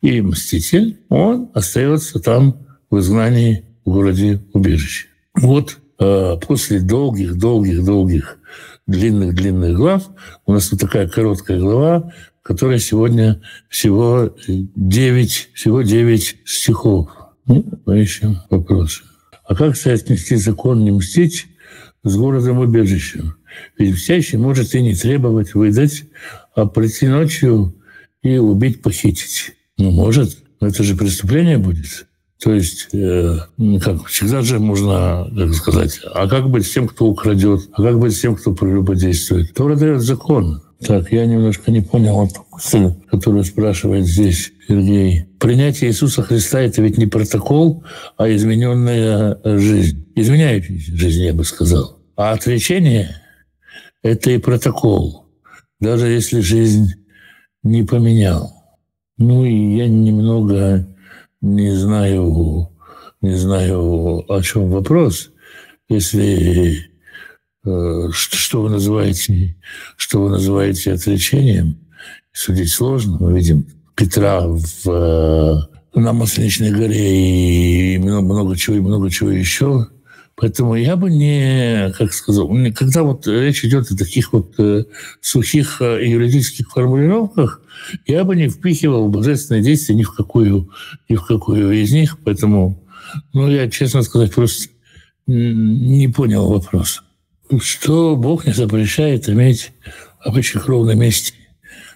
и 0.00 0.20
мститель, 0.20 0.98
он 1.08 1.50
остается 1.54 2.20
там 2.20 2.66
в 2.90 2.98
изгнании 2.98 3.64
в 3.84 3.90
городе 3.90 4.42
убежище. 4.52 5.08
Вот 5.34 5.78
э, 5.98 6.36
после 6.46 6.80
долгих-долгих-долгих 6.80 8.38
длинных-длинных 8.86 9.76
глав 9.76 10.08
у 10.46 10.52
нас 10.52 10.70
вот 10.70 10.80
такая 10.80 11.08
короткая 11.08 11.58
глава, 11.58 12.12
которая 12.42 12.78
сегодня 12.78 13.40
всего 13.68 14.34
9, 14.46 15.50
всего 15.54 15.82
9 15.82 16.36
стихов. 16.44 17.10
Ну, 17.46 17.62
поищем 17.62 18.38
вопросы. 18.50 19.02
А 19.46 19.54
как 19.54 19.76
соотнести 19.76 20.36
закон 20.36 20.84
не 20.84 20.90
мстить 20.90 21.46
с 22.02 22.16
городом-убежищем? 22.16 23.36
Ведь 23.78 23.94
мстящий 23.94 24.38
может 24.38 24.74
и 24.74 24.82
не 24.82 24.94
требовать 24.94 25.54
выдать, 25.54 26.04
а 26.54 26.66
прийти 26.66 27.06
ночью 27.06 27.74
и 28.22 28.38
убить, 28.38 28.82
похитить. 28.82 29.52
Ну, 29.78 29.90
может, 29.90 30.38
но 30.60 30.68
это 30.68 30.82
же 30.82 30.96
преступление 30.96 31.58
будет. 31.58 32.06
То 32.42 32.52
есть, 32.52 32.88
э, 32.92 33.38
как, 33.82 34.06
всегда 34.06 34.42
же 34.42 34.58
можно, 34.58 35.30
как 35.34 35.54
сказать, 35.54 36.00
а 36.12 36.28
как 36.28 36.50
быть 36.50 36.66
с 36.66 36.70
тем, 36.70 36.88
кто 36.88 37.06
украдет, 37.06 37.62
а 37.72 37.82
как 37.82 37.98
быть 37.98 38.14
с 38.14 38.20
тем, 38.20 38.36
кто 38.36 38.54
прелюбодействует? 38.54 39.54
Тора 39.54 39.76
дает 39.76 40.02
закон. 40.02 40.62
Так, 40.80 41.10
я 41.12 41.24
немножко 41.24 41.70
не 41.70 41.80
понял 41.80 42.14
вот 42.16 42.32
мысль, 42.52 42.92
которую 43.10 43.44
спрашивает 43.44 44.06
здесь 44.06 44.52
Сергей. 44.68 45.24
Принятие 45.38 45.90
Иисуса 45.90 46.22
Христа– 46.22 46.60
это 46.62 46.82
ведь 46.82 46.98
не 46.98 47.06
протокол, 47.06 47.84
а 48.18 48.28
измененная 48.28 49.38
жизнь. 49.44 50.04
Изменяющаяся 50.14 50.96
жизнь, 50.96 51.22
я 51.22 51.32
бы 51.32 51.44
сказал. 51.44 51.98
А 52.16 52.32
отречение– 52.32 53.16
это 54.02 54.30
и 54.30 54.38
протокол, 54.38 55.26
даже 55.80 56.08
если 56.08 56.40
жизнь 56.40 56.92
не 57.62 57.84
поменял. 57.84 58.52
Ну 59.18 59.44
и 59.44 59.76
я 59.76 59.88
немного 59.88 60.86
не 61.40 61.70
знаю, 61.72 62.70
не 63.20 63.34
знаю, 63.34 64.24
о 64.28 64.42
чем 64.42 64.70
вопрос. 64.70 65.30
Если 65.88 66.94
Э, 67.66 68.08
что 68.12 68.62
вы 68.62 68.70
называете, 68.70 69.56
что 69.96 70.20
вы 70.20 70.30
называете 70.30 70.92
отречением, 70.92 71.78
судить 72.32 72.70
сложно. 72.70 73.16
Мы 73.18 73.32
видим 73.38 73.66
Петра 73.94 74.42
в, 74.46 74.86
э, 74.86 75.98
на 75.98 76.12
Масленичной 76.12 76.72
горе 76.72 77.94
и 77.94 77.98
много, 77.98 78.22
много 78.22 78.56
чего, 78.56 78.76
и 78.76 78.80
много 78.80 79.10
чего 79.10 79.30
еще. 79.30 79.86
Поэтому 80.36 80.74
я 80.74 80.96
бы 80.96 81.10
не, 81.10 81.92
как 81.96 82.12
сказал, 82.12 82.50
когда 82.74 83.02
вот 83.02 83.26
речь 83.26 83.64
идет 83.64 83.90
о 83.90 83.96
таких 83.96 84.32
вот 84.32 84.54
э, 84.58 84.84
сухих 85.20 85.80
юридических 85.80 86.70
формулировках, 86.70 87.62
я 88.06 88.24
бы 88.24 88.34
не 88.34 88.48
впихивал 88.48 89.08
божественные 89.08 89.62
действия 89.62 89.94
ни 89.94 90.02
в 90.02 90.12
какую, 90.12 90.70
ни 91.08 91.14
в 91.14 91.24
какую 91.24 91.70
из 91.72 91.92
них. 91.92 92.18
Поэтому, 92.24 92.82
ну, 93.32 93.48
я, 93.48 93.70
честно 93.70 94.02
сказать, 94.02 94.34
просто 94.34 94.68
не 95.26 96.08
понял 96.08 96.48
вопроса 96.48 97.02
что 97.60 98.16
Бог 98.16 98.46
не 98.46 98.52
запрещает 98.52 99.28
иметь 99.28 99.72
обычай 100.20 100.58
кровной 100.58 100.96
мести. 100.96 101.34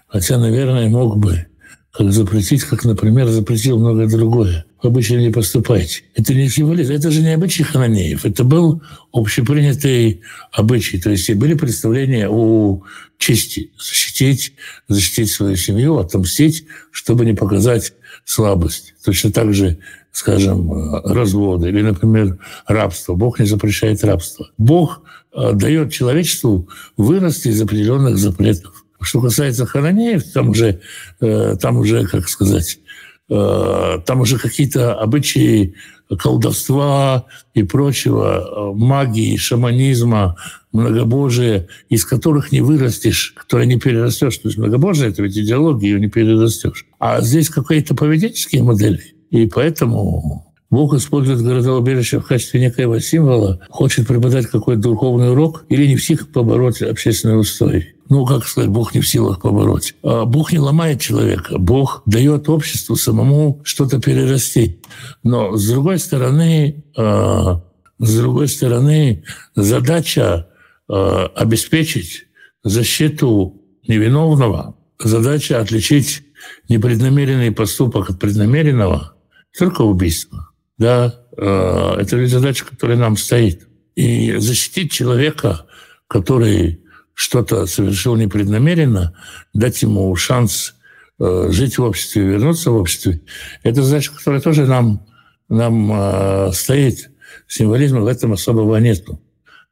Хотя, 0.06 0.38
наверное, 0.38 0.88
мог 0.88 1.18
бы 1.18 1.46
как 1.92 2.12
запретить, 2.12 2.64
как, 2.64 2.84
например, 2.84 3.26
запретил 3.28 3.78
многое 3.78 4.08
другое. 4.08 4.64
Обычно 4.82 5.16
не 5.16 5.30
поступайте. 5.30 6.02
Это 6.14 6.34
не 6.34 6.48
символизм, 6.48 6.92
это 6.92 7.10
же 7.10 7.20
не 7.20 7.34
обычай 7.34 7.64
хананеев, 7.64 8.24
это 8.24 8.44
был 8.44 8.82
общепринятый 9.12 10.22
обычай. 10.52 11.00
То 11.00 11.10
есть 11.10 11.32
были 11.34 11.54
представления 11.54 12.28
о 12.28 12.82
чести, 13.18 13.72
защитить, 13.78 14.52
защитить 14.86 15.30
свою 15.30 15.56
семью, 15.56 15.98
отомстить, 15.98 16.66
чтобы 16.92 17.24
не 17.24 17.34
показать 17.34 17.92
слабость. 18.24 18.94
Точно 19.04 19.32
так 19.32 19.52
же, 19.52 19.78
скажем, 20.12 21.02
разводы 21.04 21.68
или, 21.68 21.82
например, 21.82 22.38
рабство. 22.66 23.14
Бог 23.14 23.40
не 23.40 23.46
запрещает 23.46 24.04
рабство. 24.04 24.50
Бог 24.58 25.02
Э, 25.38 25.52
дает 25.52 25.92
человечеству 25.92 26.68
вырасти 26.96 27.48
из 27.48 27.60
определенных 27.60 28.16
запретов. 28.18 28.84
Что 29.00 29.20
касается 29.20 29.66
Хананеев, 29.66 30.24
там 30.32 30.50
уже, 30.50 30.80
э, 31.20 31.56
там 31.60 31.76
уже, 31.76 32.06
как 32.06 32.28
сказать, 32.28 32.80
там 33.28 34.20
уже 34.20 34.38
какие-то 34.38 34.94
обычаи 34.94 35.74
колдовства 36.18 37.26
и 37.54 37.62
прочего, 37.62 38.72
магии, 38.74 39.36
шаманизма, 39.36 40.36
многобожия, 40.72 41.68
из 41.90 42.04
которых 42.04 42.52
не 42.52 42.62
вырастешь, 42.62 43.34
которые 43.36 43.66
не 43.66 43.78
перерастешь. 43.78 44.38
То 44.38 44.48
есть 44.48 44.58
многобожие– 44.58 45.10
это 45.10 45.22
ведь 45.22 45.36
идеология, 45.36 45.90
ее 45.90 46.00
не 46.00 46.08
перерастешь. 46.08 46.86
А 46.98 47.20
здесь 47.20 47.50
какие-то 47.50 47.94
поведенческие 47.94 48.62
модели. 48.62 49.02
И 49.30 49.46
поэтому 49.46 50.54
Бог 50.70 50.94
использует 50.94 51.42
города-убежища 51.42 52.20
в 52.20 52.26
качестве 52.26 52.60
некоего 52.60 52.98
символа, 52.98 53.60
хочет 53.68 54.06
преподать 54.06 54.46
какой-то 54.46 54.82
духовный 54.82 55.32
урок 55.32 55.64
или 55.68 55.86
не 55.86 55.96
в 55.96 56.28
побороть 56.32 56.82
общественный 56.82 57.40
устой. 57.40 57.94
Ну, 58.08 58.24
как 58.24 58.46
сказать, 58.46 58.70
Бог 58.70 58.94
не 58.94 59.00
в 59.00 59.08
силах 59.08 59.40
побороть. 59.40 59.94
А 60.02 60.24
Бог 60.24 60.52
не 60.52 60.58
ломает 60.58 61.00
человека. 61.00 61.58
Бог 61.58 62.02
дает 62.06 62.48
обществу 62.48 62.96
самому 62.96 63.60
что-то 63.64 64.00
перерасти. 64.00 64.80
Но, 65.22 65.56
с 65.56 65.68
другой 65.68 65.98
стороны, 65.98 66.84
а, 66.96 67.62
с 67.98 68.16
другой 68.16 68.48
стороны, 68.48 69.24
задача 69.54 70.48
а, 70.88 71.26
обеспечить 71.34 72.26
защиту 72.64 73.60
невиновного, 73.86 74.76
задача 74.98 75.60
отличить 75.60 76.22
непреднамеренный 76.68 77.52
поступок 77.52 78.10
от 78.10 78.18
преднамеренного– 78.18 79.14
только 79.58 79.82
убийство. 79.82 80.50
Да, 80.78 81.14
это 81.32 82.16
ведь 82.16 82.30
задача, 82.30 82.64
которая 82.64 82.96
нам 82.96 83.16
стоит. 83.16 83.66
И 83.96 84.36
защитить 84.36 84.92
человека, 84.92 85.66
который 86.06 86.84
что-то 87.18 87.66
совершил 87.66 88.14
непреднамеренно, 88.14 89.12
дать 89.52 89.82
ему 89.82 90.14
шанс 90.14 90.76
э, 91.18 91.48
жить 91.50 91.76
в 91.76 91.82
обществе, 91.82 92.22
вернуться 92.22 92.70
в 92.70 92.76
обществе, 92.76 93.22
это 93.64 93.82
задача, 93.82 94.12
которая 94.14 94.40
тоже 94.40 94.66
нам, 94.66 95.04
нам 95.48 95.90
э, 95.92 96.52
стоит. 96.52 97.10
Символизма 97.48 98.02
в 98.02 98.06
этом 98.06 98.34
особого 98.34 98.76
нету. 98.76 99.20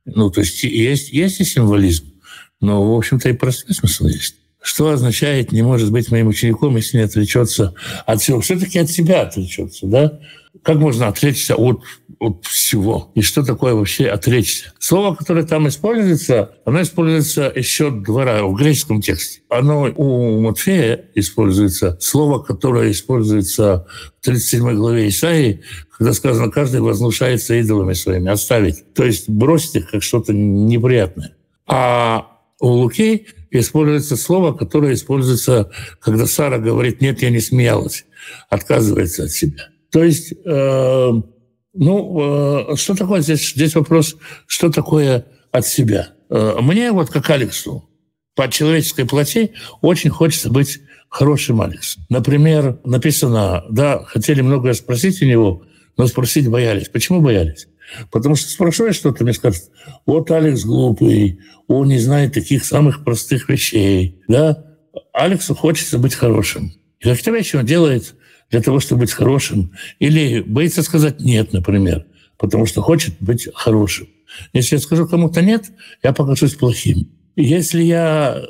Ну, 0.04 0.28
то 0.28 0.40
есть 0.40 0.64
есть, 0.64 1.12
есть 1.12 1.40
и 1.40 1.44
символизм, 1.44 2.14
но, 2.60 2.82
в 2.92 2.96
общем-то, 2.96 3.28
и 3.28 3.32
простой 3.32 3.76
смысл 3.76 4.06
есть. 4.06 4.34
Что 4.60 4.90
означает 4.90 5.52
«не 5.52 5.62
может 5.62 5.92
быть 5.92 6.10
моим 6.10 6.26
учеником, 6.26 6.74
если 6.74 6.96
не 6.96 7.04
отречется 7.04 7.74
от 8.06 8.20
всего»? 8.20 8.40
Все-таки 8.40 8.80
от 8.80 8.90
себя 8.90 9.22
отречется, 9.22 9.86
да? 9.86 10.18
Как 10.62 10.76
можно 10.76 11.08
отречься 11.08 11.54
от, 11.54 11.82
от 12.18 12.44
всего? 12.46 13.10
И 13.14 13.22
что 13.22 13.44
такое 13.44 13.74
вообще 13.74 14.06
отречься? 14.06 14.72
Слово, 14.78 15.14
которое 15.14 15.44
там 15.44 15.68
используется, 15.68 16.52
оно 16.64 16.82
используется 16.82 17.52
еще 17.54 17.90
два 17.90 18.24
раза 18.24 18.44
в 18.44 18.54
греческом 18.54 19.00
тексте. 19.00 19.40
Оно 19.48 19.92
у 19.94 20.40
Матфея 20.40 21.06
используется. 21.14 21.96
Слово, 22.00 22.42
которое 22.42 22.90
используется 22.90 23.86
в 24.20 24.24
37 24.24 24.74
главе 24.74 25.08
Исаии, 25.08 25.62
когда 25.96 26.12
сказано, 26.12 26.50
каждый 26.50 26.80
вознушается 26.80 27.54
идолами 27.54 27.94
своими, 27.94 28.30
оставить. 28.30 28.92
То 28.94 29.04
есть 29.04 29.28
бросить 29.28 29.76
их 29.76 29.90
как 29.90 30.02
что-то 30.02 30.32
неприятное. 30.32 31.34
А 31.66 32.26
у 32.60 32.68
Луки 32.68 33.26
используется 33.50 34.16
слово, 34.16 34.52
которое 34.52 34.94
используется, 34.94 35.70
когда 36.00 36.26
Сара 36.26 36.58
говорит, 36.58 37.00
нет, 37.00 37.22
я 37.22 37.30
не 37.30 37.40
смеялась, 37.40 38.04
отказывается 38.48 39.24
от 39.24 39.30
себя. 39.30 39.68
То 39.90 40.02
есть, 40.04 40.32
э, 40.44 41.12
ну, 41.74 42.72
э, 42.72 42.76
что 42.76 42.94
такое 42.94 43.20
здесь? 43.20 43.50
Здесь 43.50 43.74
вопрос, 43.74 44.16
что 44.46 44.70
такое 44.70 45.26
от 45.52 45.66
себя? 45.66 46.10
Э, 46.30 46.58
мне 46.60 46.92
вот 46.92 47.10
как 47.10 47.28
Алексу 47.30 47.88
по 48.34 48.48
человеческой 48.48 49.06
плоти 49.06 49.52
очень 49.80 50.10
хочется 50.10 50.50
быть 50.50 50.80
хорошим 51.08 51.60
Алексом. 51.60 52.04
Например, 52.08 52.78
написано, 52.84 53.64
да, 53.70 54.04
хотели 54.04 54.42
многое 54.42 54.74
спросить 54.74 55.22
у 55.22 55.24
него, 55.24 55.62
но 55.96 56.06
спросить 56.06 56.48
боялись. 56.48 56.88
Почему 56.88 57.20
боялись? 57.20 57.68
Потому 58.10 58.34
что 58.34 58.86
я 58.86 58.92
что-то, 58.92 59.24
мне 59.24 59.32
скажут, 59.32 59.62
вот 60.04 60.30
Алекс 60.30 60.64
глупый, 60.64 61.40
он 61.68 61.88
не 61.88 61.98
знает 61.98 62.34
таких 62.34 62.64
самых 62.64 63.04
простых 63.04 63.48
вещей. 63.48 64.20
Да? 64.28 64.64
Алексу 65.12 65.54
хочется 65.54 65.98
быть 65.98 66.14
хорошим. 66.14 66.72
И 67.00 67.04
какие-то 67.04 67.30
вещи 67.30 67.56
он 67.56 67.64
делает 67.64 68.14
для 68.50 68.60
того, 68.60 68.80
чтобы 68.80 69.02
быть 69.02 69.12
хорошим. 69.12 69.72
Или 69.98 70.40
боится 70.40 70.82
сказать 70.82 71.20
«нет», 71.20 71.52
например, 71.52 72.06
потому 72.38 72.66
что 72.66 72.82
хочет 72.82 73.14
быть 73.20 73.48
хорошим. 73.54 74.08
Если 74.52 74.76
я 74.76 74.80
скажу 74.80 75.06
кому-то 75.06 75.42
«нет», 75.42 75.72
я 76.02 76.12
покажусь 76.12 76.54
плохим. 76.54 77.08
Если 77.38 77.82
я, 77.82 78.42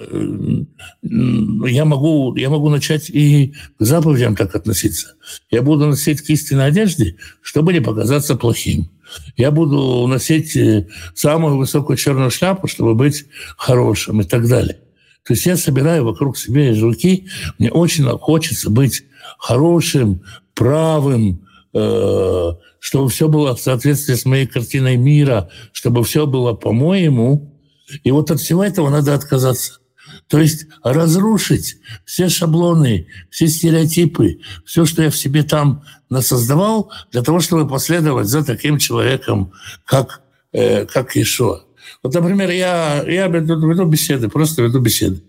я, 1.02 1.84
могу, 1.84 2.36
я 2.36 2.48
могу 2.48 2.68
начать 2.68 3.10
и 3.10 3.52
к 3.80 3.84
заповедям 3.84 4.36
так 4.36 4.54
относиться. 4.54 5.14
Я 5.50 5.62
буду 5.62 5.86
носить 5.86 6.20
к 6.22 6.30
истинной 6.30 6.66
одежде, 6.66 7.16
чтобы 7.42 7.72
не 7.72 7.80
показаться 7.80 8.36
плохим. 8.36 8.88
Я 9.36 9.50
буду 9.50 10.06
носить 10.06 10.56
э, 10.56 10.86
самую 11.14 11.56
высокую 11.56 11.96
черную 11.96 12.30
шляпу, 12.30 12.68
чтобы 12.68 12.94
быть 12.94 13.24
хорошим 13.56 14.20
и 14.20 14.24
так 14.24 14.46
далее. 14.48 14.78
То 15.26 15.32
есть 15.32 15.46
я 15.46 15.56
собираю 15.56 16.04
вокруг 16.04 16.38
себя 16.38 16.72
жуки. 16.72 17.26
Мне 17.58 17.72
очень 17.72 18.04
хочется 18.04 18.70
быть 18.70 19.02
хорошим, 19.38 20.22
правым, 20.54 21.46
э, 21.74 22.52
чтобы 22.78 23.08
все 23.08 23.28
было 23.28 23.54
в 23.54 23.60
соответствии 23.60 24.14
с 24.14 24.24
моей 24.24 24.46
картиной 24.46 24.96
мира, 24.96 25.50
чтобы 25.72 26.04
все 26.04 26.26
было 26.26 26.54
по-моему. 26.54 27.52
И 28.04 28.10
вот 28.10 28.30
от 28.30 28.40
всего 28.40 28.64
этого 28.64 28.90
надо 28.90 29.14
отказаться. 29.14 29.80
То 30.28 30.40
есть 30.40 30.66
разрушить 30.82 31.76
все 32.04 32.28
шаблоны, 32.28 33.06
все 33.30 33.46
стереотипы, 33.48 34.40
все, 34.64 34.84
что 34.84 35.02
я 35.02 35.10
в 35.10 35.16
себе 35.16 35.42
там 35.42 35.84
насоздавал, 36.10 36.90
для 37.12 37.22
того, 37.22 37.40
чтобы 37.40 37.68
последовать 37.68 38.26
за 38.26 38.44
таким 38.44 38.78
человеком, 38.78 39.52
как, 39.84 40.22
э, 40.52 40.86
как 40.86 41.16
Ишуа. 41.16 41.64
Вот, 42.02 42.14
например, 42.14 42.50
я, 42.50 43.04
я 43.06 43.28
веду, 43.28 43.68
веду 43.68 43.84
беседы, 43.84 44.28
просто 44.28 44.62
веду 44.62 44.80
беседы. 44.80 45.22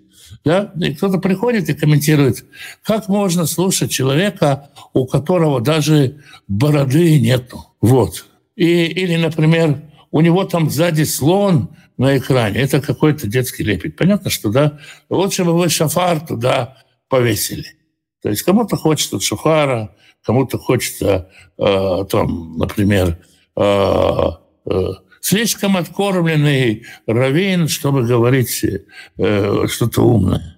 Да? 0.44 0.72
И 0.80 0.94
кто-то 0.94 1.18
приходит 1.20 1.70
и 1.70 1.74
комментирует, 1.74 2.46
как 2.84 3.08
можно 3.08 3.46
слушать 3.46 3.92
человека, 3.92 4.70
у 4.94 5.06
которого 5.06 5.62
даже 5.62 6.22
бороды 6.48 7.20
нету. 7.20 7.66
Вот. 7.82 8.26
И, 8.56 8.86
или, 8.86 9.16
например, 9.16 9.82
у 10.12 10.22
него 10.22 10.44
там 10.46 10.70
сзади 10.70 11.04
слон 11.04 11.70
на 11.98 12.18
экране. 12.18 12.60
Это 12.60 12.82
какой-то 12.82 13.28
детский 13.28 13.64
лепет. 13.64 13.96
Понятно, 13.96 14.30
что 14.30 14.50
да, 14.50 14.80
лучше 15.10 15.44
бы 15.44 15.58
вы 15.58 15.70
шафар 15.70 16.20
туда 16.20 16.78
повесили. 17.10 17.66
То 18.22 18.30
есть 18.30 18.44
кому-то 18.44 18.76
хочется 18.78 19.20
шафара, 19.20 19.96
кому-то 20.24 20.58
хочется, 20.58 21.30
э, 21.58 22.06
там, 22.10 22.58
например, 22.58 23.18
э, 23.56 24.24
э, 24.66 24.90
слишком 25.28 25.76
откормленный 25.76 26.86
раввин, 27.06 27.68
чтобы 27.68 28.04
говорить 28.04 28.64
э, 29.18 29.68
что-то 29.68 30.02
умное. 30.04 30.58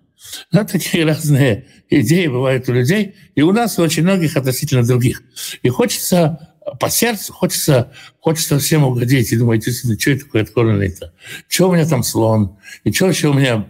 Да, 0.51 0.63
такие 0.63 1.05
разные 1.05 1.65
идеи 1.89 2.27
бывают 2.27 2.69
у 2.69 2.73
людей, 2.73 3.15
и 3.34 3.41
у 3.41 3.51
нас, 3.51 3.79
и 3.79 3.82
очень 3.82 4.03
многих 4.03 4.38
относительно 4.38 4.86
других. 4.86 5.23
И 5.63 5.69
хочется 5.69 6.53
по 6.79 6.88
сердцу 6.91 7.34
хочется, 7.34 7.91
хочется 8.19 8.60
всем 8.60 8.84
угодить. 8.84 9.32
И 9.32 9.38
думаете, 9.38 9.71
что 9.71 10.12
это 10.12 10.25
такое 10.25 10.43
откормленный-то? 10.43 11.13
Что 11.47 11.69
у 11.69 11.73
меня 11.73 11.88
там 11.88 12.03
слон? 12.03 12.58
И 12.84 12.91
что 12.91 13.08
еще 13.08 13.29
у 13.29 13.34
меня 13.34 13.67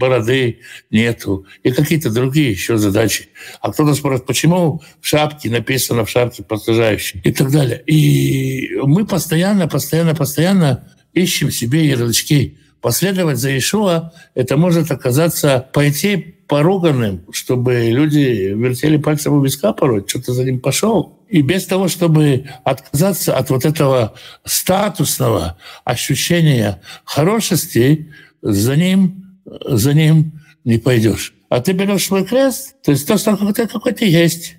бороды 0.00 0.60
нету, 0.90 1.46
и 1.62 1.70
какие-то 1.70 2.10
другие 2.10 2.50
еще 2.50 2.78
задачи. 2.78 3.28
А 3.60 3.70
кто-то 3.70 3.94
спрашивает, 3.94 4.26
почему 4.26 4.82
в 5.00 5.06
шапке 5.06 5.50
написано 5.50 6.04
в 6.04 6.10
шапке 6.10 6.42
постражающий 6.42 7.20
и 7.22 7.32
так 7.32 7.52
далее. 7.52 7.80
И 7.86 8.76
мы 8.82 9.06
постоянно, 9.06 9.68
постоянно, 9.68 10.14
постоянно 10.16 10.88
ищем 11.12 11.50
себе 11.52 11.86
ярлычки. 11.86 12.56
Последовать 12.80 13.36
за 13.36 13.56
Ишуа— 13.56 14.12
это 14.34 14.56
может 14.56 14.90
оказаться 14.90 15.68
пойти 15.72 16.16
поруганным, 16.48 17.26
чтобы 17.30 17.90
люди 17.90 18.54
вертели 18.56 18.96
пальцем 18.96 19.34
у 19.34 19.44
виска 19.44 19.72
порой, 19.72 20.02
что-то 20.08 20.32
за 20.32 20.44
ним 20.44 20.60
пошел. 20.60 21.20
И 21.28 21.42
без 21.42 21.66
того, 21.66 21.88
чтобы 21.88 22.46
отказаться 22.64 23.36
от 23.36 23.50
вот 23.50 23.64
этого 23.66 24.14
статусного 24.44 25.58
ощущения 25.84 26.80
хорошести, 27.04 28.10
за 28.42 28.76
ним, 28.76 29.29
за 29.64 29.94
ним 29.94 30.40
не 30.64 30.78
пойдешь. 30.78 31.34
А 31.48 31.60
ты 31.60 31.72
берешь 31.72 32.06
свой 32.06 32.24
крест, 32.24 32.76
то 32.82 32.92
есть 32.92 33.06
то, 33.06 33.18
что 33.18 33.36
какой-то 33.36 33.66
какой 33.66 33.92
ты 33.92 34.08
есть. 34.08 34.56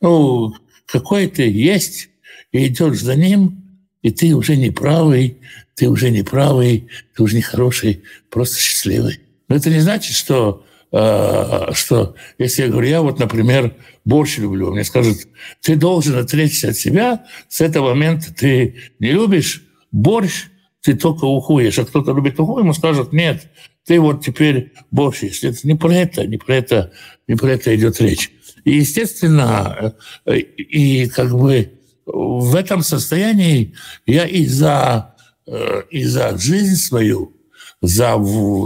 Ну, 0.00 0.54
какой 0.86 1.28
ты 1.28 1.48
есть, 1.48 2.08
и 2.50 2.66
идешь 2.66 3.00
за 3.00 3.14
ним, 3.14 3.62
и 4.02 4.10
ты 4.10 4.34
уже 4.34 4.56
не 4.56 4.70
правый, 4.70 5.38
ты 5.74 5.88
уже 5.88 6.10
не 6.10 6.22
правый, 6.22 6.88
ты 7.14 7.22
уже 7.22 7.36
не 7.36 7.42
хороший, 7.42 8.02
просто 8.30 8.58
счастливый. 8.58 9.20
Но 9.48 9.56
это 9.56 9.70
не 9.70 9.80
значит, 9.80 10.14
что 10.14 10.64
Э, 10.92 11.72
что 11.72 12.14
если 12.36 12.62
я 12.62 12.68
говорю, 12.68 12.88
я 12.88 13.00
вот, 13.00 13.18
например, 13.18 13.74
борщ 14.04 14.36
люблю, 14.36 14.72
мне 14.72 14.84
скажут, 14.84 15.26
ты 15.62 15.74
должен 15.74 16.18
отречься 16.18 16.68
от 16.68 16.76
себя, 16.76 17.24
с 17.48 17.62
этого 17.62 17.90
момента 17.90 18.32
ты 18.32 18.76
не 18.98 19.12
любишь 19.12 19.64
борщ, 19.90 20.48
ты 20.82 20.94
только 20.94 21.24
ухуешь. 21.24 21.78
А 21.78 21.86
кто-то 21.86 22.12
любит 22.12 22.38
уху, 22.38 22.58
ему 22.58 22.74
скажут, 22.74 23.12
нет, 23.12 23.46
ты 23.86 24.00
вот 24.00 24.24
теперь 24.24 24.72
борщ 24.90 25.22
есть. 25.22 25.44
Это 25.44 25.66
не 25.66 25.74
про 25.74 25.92
это, 25.94 26.26
не 26.26 26.36
про 26.36 26.56
это, 26.56 26.92
не 27.26 27.34
про 27.34 27.52
это 27.52 27.74
идет 27.74 28.00
речь. 28.00 28.30
И, 28.64 28.76
естественно, 28.76 29.94
э, 30.24 30.38
и 30.38 31.08
как 31.08 31.36
бы 31.36 31.72
в 32.06 32.54
этом 32.54 32.82
состоянии 32.82 33.74
я 34.06 34.26
и 34.26 34.46
за, 34.46 35.14
э, 35.46 35.82
и 35.90 36.04
за 36.04 36.36
жизнь 36.38 36.76
свою, 36.76 37.36
за, 37.80 38.18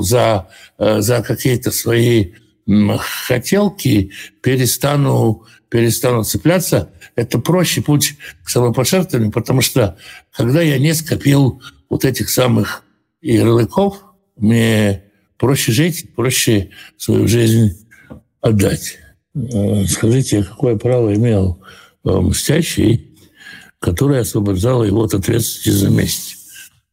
за, 0.03 0.49
э, 0.79 1.01
за 1.01 1.23
какие-то 1.23 1.71
свои 1.71 2.33
хотелки 2.99 4.11
перестану, 4.43 5.45
перестану 5.69 6.25
цепляться, 6.25 6.91
это 7.15 7.39
проще 7.39 7.81
путь 7.81 8.17
к 8.43 8.51
самопожертвованию, 8.51 9.33
потому 9.33 9.63
что 9.63 9.97
когда 10.33 10.63
я 10.63 10.79
не 10.79 10.93
скопил 10.93 11.63
вот 11.89 12.05
этих 12.05 12.29
самых 12.29 12.83
ярлыков, 13.23 14.03
мне 14.37 15.06
проще 15.39 15.73
жить, 15.73 16.15
проще 16.15 16.71
свою 16.97 17.29
жизнь 17.29 17.87
отдать. 18.41 18.99
Э, 19.35 19.85
скажите, 19.87 20.43
какое 20.43 20.77
право 20.77 21.15
имел 21.15 21.63
э, 22.05 22.11
мстящий, 22.11 23.15
который 23.79 24.21
освобождал 24.21 24.85
его 24.85 25.05
от 25.05 25.15
ответственности 25.15 25.71
за 25.71 25.91
месть? 25.91 26.37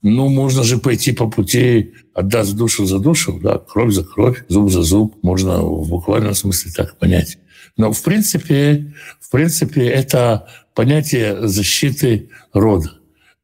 Ну, 0.01 0.27
можно 0.27 0.63
же 0.63 0.79
пойти 0.79 1.13
по 1.13 1.29
пути 1.29 1.93
отдаст 2.13 2.55
душу 2.55 2.85
за 2.85 2.99
душу, 2.99 3.39
да, 3.41 3.57
кровь 3.57 3.93
за 3.93 4.03
кровь, 4.03 4.43
зуб 4.49 4.69
за 4.69 4.83
зуб. 4.83 5.15
Можно 5.21 5.61
в 5.61 5.87
буквальном 5.87 6.33
смысле 6.33 6.71
так 6.75 6.97
понять. 6.97 7.37
Но 7.77 7.93
в 7.93 8.03
принципе, 8.03 8.93
в 9.21 9.31
принципе 9.31 9.87
это 9.87 10.47
понятие 10.75 11.47
защиты 11.47 12.29
рода. 12.51 12.91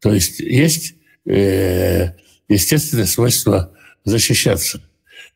То 0.02 0.14
есть 0.14 0.42
есть 0.42 0.96
э, 1.26 2.12
естественное 2.50 3.06
свойство 3.06 3.74
защищаться. 4.04 4.82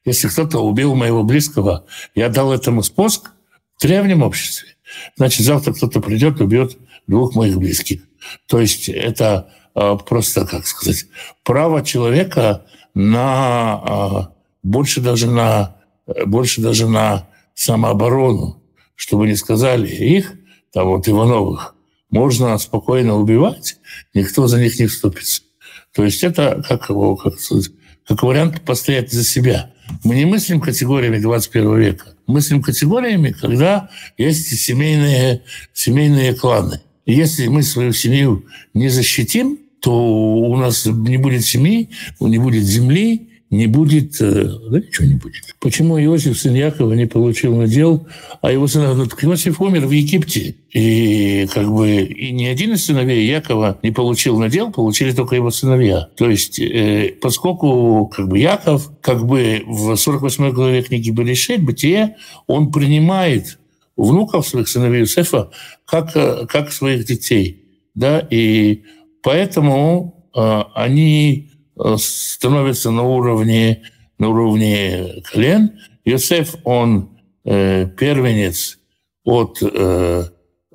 Если 0.05 0.27
кто-то 0.27 0.59
убил 0.59 0.95
моего 0.95 1.23
близкого, 1.23 1.85
я 2.15 2.29
дал 2.29 2.51
этому 2.51 2.83
спуск 2.83 3.31
в 3.77 3.81
древнем 3.81 4.21
обществе. 4.23 4.69
Значит, 5.15 5.45
завтра 5.45 5.73
кто-то 5.73 6.01
придет 6.01 6.39
и 6.39 6.43
убьет 6.43 6.77
двух 7.07 7.35
моих 7.35 7.57
близких. 7.57 8.01
То 8.47 8.59
есть 8.59 8.89
это 8.89 9.49
э, 9.75 9.97
просто, 10.07 10.45
как 10.45 10.67
сказать, 10.67 11.05
право 11.43 11.83
человека 11.83 12.65
на 12.93 14.29
э, 14.29 14.33
больше 14.61 15.01
даже 15.01 15.29
на 15.29 15.75
больше 16.25 16.61
даже 16.61 16.87
на 16.87 17.27
самооборону, 17.53 18.61
чтобы 18.95 19.27
не 19.27 19.35
сказали 19.35 19.87
их, 19.87 20.33
там 20.71 20.87
вот 20.87 21.07
Ивановых, 21.07 21.75
можно 22.09 22.57
спокойно 22.57 23.15
убивать, 23.15 23.77
никто 24.13 24.47
за 24.47 24.59
них 24.59 24.79
не 24.79 24.87
вступится. 24.87 25.43
То 25.93 26.03
есть 26.03 26.23
это 26.23 26.63
как, 26.67 26.87
как, 26.87 27.33
как 28.07 28.23
вариант 28.23 28.61
постоять 28.61 29.11
за 29.11 29.23
себя. 29.23 29.72
Мы 30.03 30.15
не 30.15 30.25
мыслим 30.25 30.59
категориями 30.61 31.19
21 31.19 31.77
века. 31.77 32.15
Мыслим 32.27 32.61
категориями, 32.61 33.31
когда 33.31 33.89
есть 34.17 34.47
семейные, 34.59 35.41
семейные 35.73 36.33
кланы. 36.33 36.81
И 37.05 37.13
если 37.13 37.47
мы 37.47 37.63
свою 37.63 37.93
семью 37.93 38.45
не 38.73 38.89
защитим, 38.89 39.59
то 39.81 39.91
у 39.91 40.55
нас 40.55 40.85
не 40.85 41.17
будет 41.17 41.43
семьи, 41.43 41.89
не 42.19 42.37
будет 42.37 42.63
земли, 42.63 43.32
не 43.53 43.67
будет, 43.67 44.19
э, 44.19 44.49
да 44.69 44.79
ничего 44.79 45.07
не 45.07 45.15
будет. 45.15 45.55
Почему 45.59 45.99
Иосиф, 46.03 46.39
сын 46.39 46.55
Якова, 46.55 46.93
не 46.93 47.05
получил 47.05 47.55
надел, 47.55 48.07
а 48.41 48.51
его 48.51 48.67
сын, 48.67 48.97
ну, 48.97 49.05
Иосиф 49.05 49.61
умер 49.61 49.85
в 49.85 49.91
Египте, 49.91 50.55
и 50.73 51.47
как 51.53 51.71
бы 51.71 52.01
и 52.01 52.31
ни 52.31 52.45
один 52.45 52.73
из 52.73 52.85
сыновей 52.85 53.27
Якова 53.27 53.77
не 53.83 53.91
получил 53.91 54.39
надел, 54.39 54.71
получили 54.71 55.11
только 55.11 55.35
его 55.35 55.51
сыновья. 55.51 56.09
То 56.17 56.29
есть, 56.29 56.59
э, 56.59 57.13
поскольку 57.21 58.07
как 58.07 58.27
бы 58.27 58.39
Яков, 58.39 58.89
как 59.01 59.25
бы 59.25 59.61
в 59.67 59.95
48 59.95 60.51
главе 60.51 60.81
книги 60.81 61.11
Берешит, 61.11 61.63
Бытие, 61.63 62.15
он 62.47 62.71
принимает 62.71 63.59
внуков 63.95 64.47
своих 64.47 64.67
сыновей 64.67 65.01
Иосифа 65.01 65.51
как, 65.85 66.15
э, 66.15 66.47
как 66.47 66.71
своих 66.71 67.05
детей. 67.05 67.65
Да? 67.93 68.19
И 68.31 68.81
поэтому 69.21 70.27
э, 70.35 70.61
они 70.73 71.52
становится 71.97 72.91
на 72.91 73.03
уровне, 73.03 73.83
на 74.19 74.29
уровне 74.29 75.23
колен. 75.31 75.79
Йосеф, 76.05 76.55
он 76.63 77.09
э, 77.45 77.87
первенец 77.97 78.79
от, 79.23 79.59
э, 79.61 80.23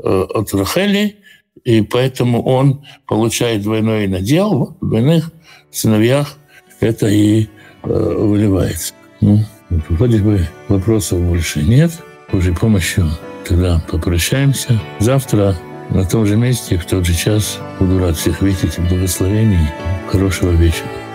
э, 0.03 0.27
от 0.35 0.55
Рахели, 0.55 1.17
и 1.65 1.83
поэтому 1.83 2.43
он 2.43 2.85
получает 3.07 3.63
двойной 3.63 4.07
надел. 4.07 4.77
В 4.81 4.89
двойных 4.89 5.31
сыновьях 5.71 6.39
это 6.81 7.09
и 7.09 7.45
э, 7.45 7.47
выливается. 7.83 8.95
Ну, 9.21 9.41
вроде 9.89 10.19
бы 10.19 10.49
вопросов 10.69 11.21
больше 11.21 11.63
нет. 11.63 11.93
Божьей 12.33 12.55
помощью 12.55 13.09
тогда 13.47 13.83
попрощаемся. 13.91 14.81
Завтра 14.99 15.57
на 15.91 16.05
том 16.05 16.27
же 16.27 16.37
месте, 16.37 16.77
в 16.77 16.85
тот 16.85 17.07
же 17.07 17.15
час 17.15 17.59
буду 17.81 17.99
рад 17.99 18.17
всех 18.17 18.43
видеть. 18.43 18.79
Благословений. 18.79 19.69
Хорошего 20.09 20.53
вечера. 20.53 21.08